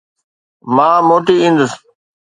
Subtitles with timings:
[0.75, 1.71] مان موٽي ايندس